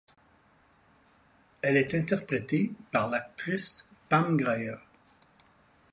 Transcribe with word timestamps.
Elle 1.61 1.77
est 1.77 1.93
interprétée 1.93 2.71
par 2.91 3.07
l'actrice 3.07 3.85
Pam 4.09 4.35
Grier. 4.35 4.73